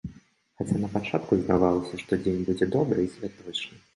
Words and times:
Хаця 0.59 0.77
напачатку 0.85 1.31
здавалася, 1.41 1.93
што 2.03 2.11
дзень 2.23 2.41
будзе 2.47 2.65
добры 2.79 2.99
і 3.09 3.13
святочны. 3.17 3.75